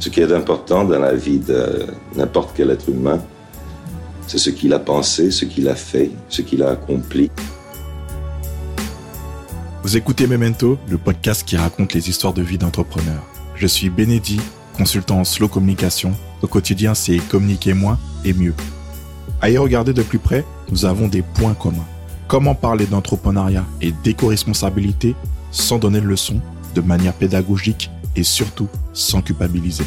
Ce 0.00 0.08
qui 0.10 0.20
est 0.20 0.32
important 0.32 0.84
dans 0.84 0.98
la 0.98 1.14
vie 1.14 1.38
de 1.38 1.86
n'importe 2.14 2.52
quel 2.56 2.70
être 2.70 2.88
humain, 2.88 3.20
c'est 4.28 4.38
ce 4.38 4.50
qu'il 4.50 4.72
a 4.72 4.78
pensé, 4.78 5.32
ce 5.32 5.44
qu'il 5.44 5.68
a 5.68 5.74
fait, 5.74 6.12
ce 6.28 6.42
qu'il 6.42 6.62
a 6.62 6.70
accompli. 6.70 7.30
Vous 9.82 9.96
écoutez 9.96 10.26
Memento, 10.28 10.78
le 10.88 10.98
podcast 10.98 11.42
qui 11.44 11.56
raconte 11.56 11.94
les 11.94 12.08
histoires 12.08 12.32
de 12.32 12.42
vie 12.42 12.58
d'entrepreneurs. 12.58 13.24
Je 13.56 13.66
suis 13.66 13.90
Bénédit, 13.90 14.40
consultant 14.76 15.18
en 15.18 15.24
slow 15.24 15.48
communication. 15.48 16.12
Au 16.42 16.46
quotidien, 16.46 16.94
c'est 16.94 17.18
communiquer 17.18 17.74
moins 17.74 17.98
et 18.24 18.34
mieux. 18.34 18.54
À 19.40 19.50
y 19.50 19.58
regarder 19.58 19.92
de 19.92 20.02
plus 20.02 20.20
près, 20.20 20.44
nous 20.70 20.84
avons 20.84 21.08
des 21.08 21.22
points 21.22 21.54
communs. 21.54 21.86
Comment 22.28 22.54
parler 22.54 22.86
d'entrepreneuriat 22.86 23.64
et 23.80 23.92
d'éco-responsabilité 24.04 25.16
sans 25.50 25.78
donner 25.78 26.00
de 26.00 26.06
leçons, 26.06 26.40
de 26.74 26.82
manière 26.82 27.14
pédagogique 27.14 27.90
et 28.16 28.22
surtout 28.22 28.68
sans 28.92 29.22
culpabiliser. 29.22 29.84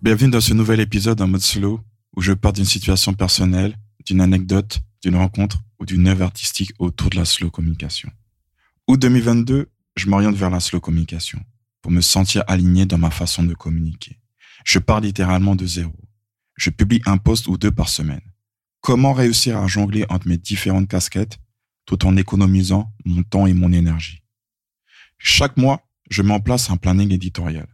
Bienvenue 0.00 0.30
dans 0.30 0.40
ce 0.40 0.54
nouvel 0.54 0.80
épisode 0.80 1.20
en 1.20 1.26
mode 1.26 1.40
slow 1.40 1.80
où 2.16 2.20
je 2.20 2.32
pars 2.32 2.52
d'une 2.52 2.64
situation 2.64 3.14
personnelle, 3.14 3.76
d'une 4.06 4.20
anecdote, 4.20 4.80
d'une 5.02 5.16
rencontre 5.16 5.58
ou 5.78 5.86
d'une 5.86 6.06
œuvre 6.08 6.24
artistique 6.24 6.72
autour 6.78 7.10
de 7.10 7.16
la 7.16 7.24
slow 7.24 7.50
communication. 7.50 8.10
Août 8.86 9.00
2022, 9.00 9.68
je 9.96 10.06
m'oriente 10.08 10.36
vers 10.36 10.50
la 10.50 10.60
slow 10.60 10.80
communication 10.80 11.40
pour 11.82 11.92
me 11.92 12.00
sentir 12.00 12.44
aligné 12.46 12.86
dans 12.86 12.98
ma 12.98 13.10
façon 13.10 13.42
de 13.42 13.54
communiquer. 13.54 14.18
Je 14.64 14.78
pars 14.78 15.00
littéralement 15.00 15.56
de 15.56 15.66
zéro. 15.66 15.94
Je 16.56 16.70
publie 16.70 17.00
un 17.06 17.18
post 17.18 17.46
ou 17.48 17.56
deux 17.56 17.70
par 17.70 17.88
semaine. 17.88 18.20
Comment 18.80 19.12
réussir 19.12 19.58
à 19.58 19.66
jongler 19.66 20.04
entre 20.08 20.28
mes 20.28 20.38
différentes 20.38 20.88
casquettes 20.88 21.38
tout 21.88 22.04
en 22.04 22.18
économisant 22.18 22.92
mon 23.06 23.22
temps 23.22 23.46
et 23.46 23.54
mon 23.54 23.72
énergie. 23.72 24.22
Chaque 25.16 25.56
mois, 25.56 25.88
je 26.10 26.20
mets 26.20 26.34
en 26.34 26.40
place 26.40 26.68
un 26.68 26.76
planning 26.76 27.10
éditorial. 27.12 27.66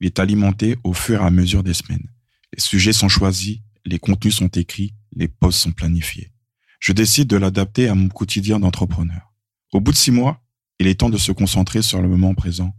Il 0.00 0.06
est 0.06 0.18
alimenté 0.18 0.76
au 0.84 0.92
fur 0.92 1.22
et 1.22 1.24
à 1.24 1.30
mesure 1.30 1.62
des 1.62 1.72
semaines. 1.72 2.06
Les 2.52 2.60
sujets 2.60 2.92
sont 2.92 3.08
choisis, 3.08 3.60
les 3.86 3.98
contenus 3.98 4.36
sont 4.36 4.48
écrits, 4.48 4.94
les 5.16 5.28
posts 5.28 5.60
sont 5.60 5.72
planifiés. 5.72 6.30
Je 6.78 6.92
décide 6.92 7.26
de 7.26 7.38
l'adapter 7.38 7.88
à 7.88 7.94
mon 7.94 8.08
quotidien 8.08 8.60
d'entrepreneur. 8.60 9.32
Au 9.72 9.80
bout 9.80 9.92
de 9.92 9.96
six 9.96 10.10
mois, 10.10 10.42
il 10.78 10.86
est 10.86 11.00
temps 11.00 11.08
de 11.08 11.16
se 11.16 11.32
concentrer 11.32 11.80
sur 11.80 12.02
le 12.02 12.08
moment 12.08 12.34
présent. 12.34 12.76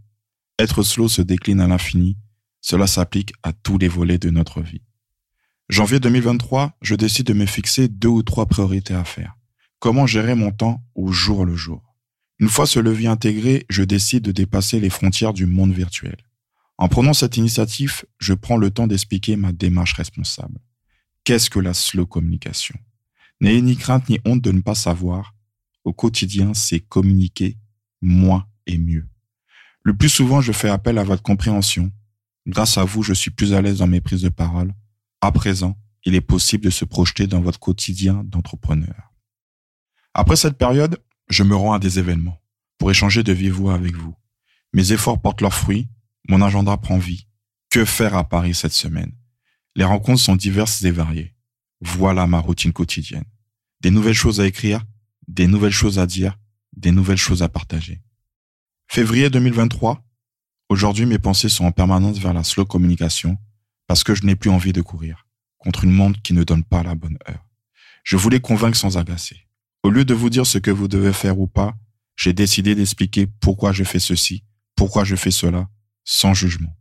Être 0.60 0.84
slow 0.84 1.08
se 1.08 1.20
décline 1.20 1.60
à 1.60 1.66
l'infini. 1.66 2.16
Cela 2.60 2.86
s'applique 2.86 3.32
à 3.42 3.52
tous 3.52 3.76
les 3.76 3.88
volets 3.88 4.18
de 4.18 4.30
notre 4.30 4.62
vie. 4.62 4.82
Janvier 5.68 5.98
2023, 5.98 6.78
je 6.80 6.94
décide 6.94 7.26
de 7.26 7.32
me 7.32 7.46
fixer 7.46 7.88
deux 7.88 8.08
ou 8.08 8.22
trois 8.22 8.46
priorités 8.46 8.94
à 8.94 9.02
faire. 9.02 9.36
Comment 9.78 10.06
gérer 10.06 10.34
mon 10.34 10.52
temps 10.52 10.82
au 10.94 11.12
jour 11.12 11.44
le 11.44 11.54
jour? 11.54 11.82
Une 12.38 12.48
fois 12.48 12.66
ce 12.66 12.80
levier 12.80 13.08
intégré, 13.08 13.66
je 13.68 13.82
décide 13.82 14.22
de 14.22 14.32
dépasser 14.32 14.80
les 14.80 14.88
frontières 14.88 15.34
du 15.34 15.44
monde 15.44 15.72
virtuel. 15.72 16.16
En 16.78 16.88
prenant 16.88 17.12
cette 17.12 17.36
initiative, 17.36 18.04
je 18.18 18.32
prends 18.32 18.56
le 18.56 18.70
temps 18.70 18.86
d'expliquer 18.86 19.36
ma 19.36 19.52
démarche 19.52 19.92
responsable. 19.92 20.58
Qu'est-ce 21.24 21.50
que 21.50 21.58
la 21.58 21.74
slow 21.74 22.06
communication? 22.06 22.78
N'ayez 23.40 23.60
ni 23.60 23.76
crainte 23.76 24.08
ni 24.08 24.18
honte 24.24 24.40
de 24.40 24.50
ne 24.50 24.60
pas 24.60 24.74
savoir. 24.74 25.34
Au 25.84 25.92
quotidien, 25.92 26.54
c'est 26.54 26.80
communiquer 26.80 27.58
moins 28.00 28.46
et 28.66 28.78
mieux. 28.78 29.06
Le 29.82 29.94
plus 29.94 30.08
souvent, 30.08 30.40
je 30.40 30.52
fais 30.52 30.70
appel 30.70 30.96
à 30.96 31.04
votre 31.04 31.22
compréhension. 31.22 31.92
Grâce 32.46 32.78
à 32.78 32.84
vous, 32.84 33.02
je 33.02 33.12
suis 33.12 33.30
plus 33.30 33.52
à 33.52 33.60
l'aise 33.60 33.78
dans 33.78 33.86
mes 33.86 34.00
prises 34.00 34.22
de 34.22 34.30
parole. 34.30 34.74
À 35.20 35.32
présent, 35.32 35.76
il 36.04 36.14
est 36.14 36.22
possible 36.22 36.64
de 36.64 36.70
se 36.70 36.84
projeter 36.84 37.26
dans 37.26 37.40
votre 37.40 37.60
quotidien 37.60 38.24
d'entrepreneur. 38.24 39.12
Après 40.18 40.36
cette 40.36 40.56
période, 40.56 40.98
je 41.28 41.42
me 41.42 41.54
rends 41.54 41.74
à 41.74 41.78
des 41.78 41.98
événements 41.98 42.40
pour 42.78 42.90
échanger 42.90 43.22
de 43.22 43.34
vive 43.34 43.52
voix 43.52 43.74
avec 43.74 43.94
vous. 43.96 44.16
Mes 44.72 44.92
efforts 44.92 45.20
portent 45.20 45.42
leurs 45.42 45.52
fruits, 45.52 45.90
mon 46.30 46.40
agenda 46.40 46.74
prend 46.78 46.96
vie. 46.96 47.26
Que 47.68 47.84
faire 47.84 48.14
à 48.14 48.26
Paris 48.26 48.54
cette 48.54 48.72
semaine? 48.72 49.12
Les 49.74 49.84
rencontres 49.84 50.22
sont 50.22 50.34
diverses 50.34 50.82
et 50.84 50.90
variées. 50.90 51.34
Voilà 51.82 52.26
ma 52.26 52.38
routine 52.38 52.72
quotidienne. 52.72 53.26
Des 53.82 53.90
nouvelles 53.90 54.14
choses 54.14 54.40
à 54.40 54.46
écrire, 54.46 54.82
des 55.28 55.46
nouvelles 55.46 55.70
choses 55.70 55.98
à 55.98 56.06
dire, 56.06 56.38
des 56.74 56.92
nouvelles 56.92 57.18
choses 57.18 57.42
à 57.42 57.50
partager. 57.50 58.00
Février 58.88 59.28
2023. 59.28 60.02
Aujourd'hui, 60.70 61.04
mes 61.04 61.18
pensées 61.18 61.50
sont 61.50 61.66
en 61.66 61.72
permanence 61.72 62.16
vers 62.16 62.32
la 62.32 62.42
slow 62.42 62.64
communication 62.64 63.36
parce 63.86 64.02
que 64.02 64.14
je 64.14 64.24
n'ai 64.24 64.34
plus 64.34 64.48
envie 64.48 64.72
de 64.72 64.80
courir 64.80 65.26
contre 65.58 65.84
une 65.84 65.92
montre 65.92 66.22
qui 66.22 66.32
ne 66.32 66.42
donne 66.42 66.64
pas 66.64 66.82
la 66.82 66.94
bonne 66.94 67.18
heure. 67.28 67.44
Je 68.02 68.16
voulais 68.16 68.40
convaincre 68.40 68.78
sans 68.78 68.96
agacer. 68.96 69.46
Au 69.86 69.90
lieu 69.90 70.04
de 70.04 70.14
vous 70.14 70.30
dire 70.30 70.48
ce 70.48 70.58
que 70.58 70.72
vous 70.72 70.88
devez 70.88 71.12
faire 71.12 71.38
ou 71.38 71.46
pas, 71.46 71.76
j'ai 72.16 72.32
décidé 72.32 72.74
d'expliquer 72.74 73.28
pourquoi 73.28 73.70
je 73.70 73.84
fais 73.84 74.00
ceci, 74.00 74.42
pourquoi 74.74 75.04
je 75.04 75.14
fais 75.14 75.30
cela, 75.30 75.68
sans 76.02 76.34
jugement. 76.34 76.76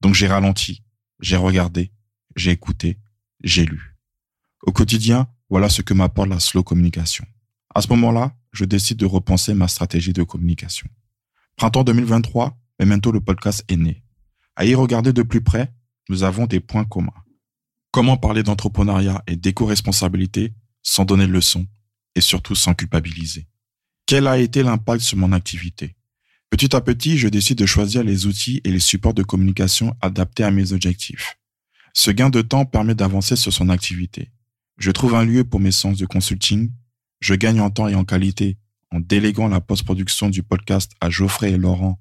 Donc 0.00 0.14
j'ai 0.14 0.28
ralenti, 0.28 0.84
j'ai 1.18 1.34
regardé, 1.34 1.90
j'ai 2.36 2.52
écouté, 2.52 3.00
j'ai 3.42 3.64
lu. 3.64 3.96
Au 4.62 4.70
quotidien, 4.70 5.26
voilà 5.50 5.68
ce 5.68 5.82
que 5.82 5.94
m'apporte 5.94 6.28
la 6.28 6.38
slow 6.38 6.62
communication. 6.62 7.26
À 7.74 7.82
ce 7.82 7.88
moment-là, 7.88 8.36
je 8.52 8.64
décide 8.64 8.98
de 8.98 9.06
repenser 9.06 9.52
ma 9.52 9.66
stratégie 9.66 10.12
de 10.12 10.22
communication. 10.22 10.86
Printemps 11.56 11.82
2023, 11.82 12.56
bientôt 12.78 13.10
le 13.10 13.20
podcast 13.20 13.64
est 13.66 13.76
né. 13.76 14.04
À 14.54 14.64
y 14.64 14.76
regarder 14.76 15.12
de 15.12 15.22
plus 15.22 15.42
près, 15.42 15.74
nous 16.08 16.22
avons 16.22 16.46
des 16.46 16.60
points 16.60 16.84
communs. 16.84 17.24
Comment 17.90 18.16
parler 18.16 18.44
d'entrepreneuriat 18.44 19.24
et 19.26 19.34
d'éco-responsabilité 19.34 20.54
sans 20.84 21.04
donner 21.04 21.26
de 21.26 21.32
leçons 21.32 21.66
et 22.14 22.20
surtout 22.20 22.54
sans 22.54 22.74
culpabiliser. 22.74 23.46
Quel 24.06 24.26
a 24.26 24.38
été 24.38 24.62
l'impact 24.62 25.02
sur 25.02 25.16
mon 25.16 25.32
activité? 25.32 25.96
Petit 26.50 26.76
à 26.76 26.80
petit, 26.80 27.18
je 27.18 27.28
décide 27.28 27.58
de 27.58 27.66
choisir 27.66 28.04
les 28.04 28.26
outils 28.26 28.60
et 28.64 28.70
les 28.70 28.80
supports 28.80 29.14
de 29.14 29.22
communication 29.22 29.96
adaptés 30.00 30.44
à 30.44 30.50
mes 30.50 30.72
objectifs. 30.72 31.38
Ce 31.94 32.10
gain 32.10 32.30
de 32.30 32.42
temps 32.42 32.64
permet 32.64 32.94
d'avancer 32.94 33.36
sur 33.36 33.52
son 33.52 33.68
activité. 33.68 34.30
Je 34.78 34.90
trouve 34.90 35.14
un 35.14 35.24
lieu 35.24 35.44
pour 35.44 35.60
mes 35.60 35.72
séances 35.72 35.98
de 35.98 36.06
consulting. 36.06 36.70
Je 37.20 37.34
gagne 37.34 37.60
en 37.60 37.70
temps 37.70 37.88
et 37.88 37.94
en 37.94 38.04
qualité 38.04 38.58
en 38.94 39.00
déléguant 39.00 39.48
la 39.48 39.60
post-production 39.60 40.30
du 40.30 40.44
podcast 40.44 40.92
à 41.00 41.10
Geoffrey 41.10 41.52
et 41.52 41.56
Laurent 41.56 42.00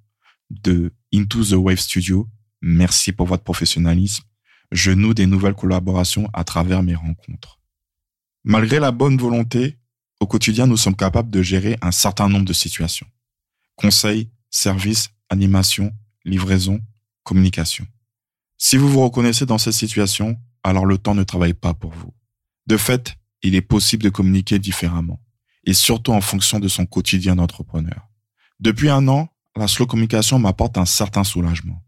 de 0.52 0.94
Into 1.12 1.44
the 1.44 1.54
Wave 1.54 1.80
Studio. 1.80 2.30
Merci 2.62 3.12
pour 3.12 3.26
votre 3.26 3.44
professionnalisme. 3.44 4.24
Je 4.72 4.92
noue 4.92 5.16
des 5.16 5.26
nouvelles 5.26 5.56
collaborations 5.56 6.30
à 6.34 6.44
travers 6.44 6.84
mes 6.84 6.94
rencontres. 6.94 7.60
Malgré 8.44 8.80
la 8.80 8.92
bonne 8.92 9.18
volonté, 9.18 9.80
au 10.24 10.28
quotidien, 10.28 10.68
nous 10.68 10.78
sommes 10.78 10.96
capables 10.96 11.30
de 11.30 11.42
gérer 11.42 11.78
un 11.82 11.92
certain 11.92 12.30
nombre 12.30 12.46
de 12.46 12.54
situations. 12.54 13.08
Conseils, 13.76 14.30
services, 14.50 15.10
animation, 15.30 15.92
livraison, 16.24 16.80
communication. 17.24 17.86
Si 18.58 18.78
vous 18.78 18.88
vous 18.88 19.04
reconnaissez 19.04 19.46
dans 19.46 19.58
cette 19.58 19.74
situation, 19.74 20.38
alors 20.64 20.86
le 20.86 20.98
temps 20.98 21.14
ne 21.14 21.24
travaille 21.24 21.54
pas 21.54 21.74
pour 21.74 21.92
vous. 21.92 22.14
De 22.68 22.78
fait, 22.78 23.18
il 23.42 23.56
est 23.56 23.62
possible 23.62 24.04
de 24.04 24.10
communiquer 24.10 24.60
différemment, 24.60 25.20
et 25.66 25.74
surtout 25.74 26.14
en 26.14 26.22
fonction 26.22 26.60
de 26.60 26.70
son 26.70 26.86
quotidien 26.86 27.36
d'entrepreneur. 27.36 28.08
Depuis 28.62 28.90
un 28.90 29.10
an, 29.10 29.28
la 29.58 29.68
slow 29.68 29.88
communication 29.88 30.40
m'apporte 30.40 30.78
un 30.78 30.86
certain 30.86 31.26
soulagement, 31.26 31.84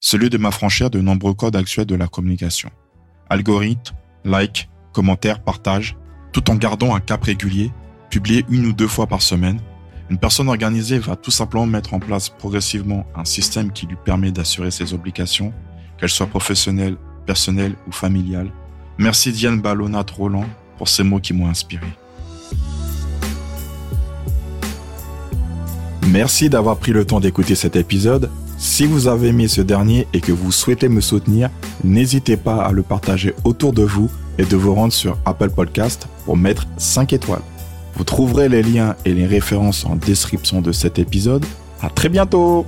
celui 0.00 0.28
de 0.28 0.38
m'affranchir 0.38 0.90
de 0.90 1.00
nombreux 1.00 1.34
codes 1.34 1.54
actuels 1.54 1.86
de 1.86 1.94
la 1.94 2.08
communication. 2.08 2.70
Algorithmes, 3.30 3.94
like, 4.24 4.68
commentaires, 4.92 5.44
partage, 5.44 5.96
tout 6.36 6.50
en 6.50 6.54
gardant 6.54 6.94
un 6.94 7.00
cap 7.00 7.24
régulier, 7.24 7.72
publié 8.10 8.44
une 8.50 8.66
ou 8.66 8.74
deux 8.74 8.88
fois 8.88 9.06
par 9.06 9.22
semaine, 9.22 9.58
une 10.10 10.18
personne 10.18 10.50
organisée 10.50 10.98
va 10.98 11.16
tout 11.16 11.30
simplement 11.30 11.64
mettre 11.64 11.94
en 11.94 11.98
place 11.98 12.28
progressivement 12.28 13.06
un 13.16 13.24
système 13.24 13.72
qui 13.72 13.86
lui 13.86 13.96
permet 14.04 14.32
d'assurer 14.32 14.70
ses 14.70 14.92
obligations, 14.92 15.54
qu'elles 15.96 16.10
soient 16.10 16.26
professionnelles, 16.26 16.98
personnelles 17.24 17.74
ou 17.88 17.90
familiales. 17.90 18.50
Merci 18.98 19.32
Diane 19.32 19.62
Ballonat 19.62 20.04
Roland 20.14 20.44
pour 20.76 20.88
ces 20.88 21.04
mots 21.04 21.20
qui 21.20 21.32
m'ont 21.32 21.48
inspiré. 21.48 21.86
Merci 26.06 26.50
d'avoir 26.50 26.76
pris 26.76 26.92
le 26.92 27.06
temps 27.06 27.20
d'écouter 27.20 27.54
cet 27.54 27.76
épisode. 27.76 28.30
Si 28.58 28.84
vous 28.84 29.08
avez 29.08 29.28
aimé 29.28 29.48
ce 29.48 29.62
dernier 29.62 30.06
et 30.12 30.20
que 30.20 30.32
vous 30.32 30.52
souhaitez 30.52 30.90
me 30.90 31.00
soutenir, 31.00 31.48
n'hésitez 31.82 32.36
pas 32.36 32.62
à 32.62 32.72
le 32.72 32.82
partager 32.82 33.32
autour 33.44 33.72
de 33.72 33.84
vous 33.84 34.10
et 34.38 34.44
de 34.44 34.56
vous 34.56 34.74
rendre 34.74 34.92
sur 34.92 35.18
Apple 35.24 35.50
Podcast 35.50 36.08
pour 36.24 36.36
mettre 36.36 36.66
5 36.76 37.12
étoiles. 37.12 37.42
Vous 37.94 38.04
trouverez 38.04 38.48
les 38.48 38.62
liens 38.62 38.94
et 39.04 39.14
les 39.14 39.26
références 39.26 39.86
en 39.86 39.96
description 39.96 40.60
de 40.60 40.72
cet 40.72 40.98
épisode. 40.98 41.44
À 41.80 41.88
très 41.88 42.08
bientôt! 42.08 42.66